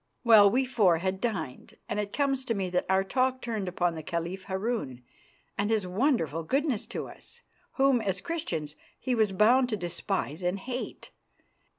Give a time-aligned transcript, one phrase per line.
[0.23, 3.93] Well, we four had dined, and it comes to me that our talk turned upon
[3.93, 5.03] the Caliph Harun
[5.59, 7.41] and his wonderful goodness to us,
[7.73, 11.11] whom as Christians he was bound to despise and hate.